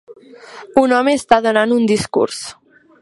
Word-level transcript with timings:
Un 0.83 0.95
home 0.99 1.13
està 1.19 1.39
donant 1.49 1.77
un 1.77 1.85
discurs 1.93 2.41